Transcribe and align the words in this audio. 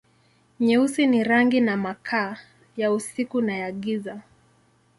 Nyeusi 0.59 1.07
ni 1.07 1.23
rangi 1.23 1.61
na 1.61 1.77
makaa, 1.77 2.37
ya 2.77 2.91
usiku 2.93 3.41
na 3.41 3.57
ya 3.57 3.71
giza. 3.71 4.21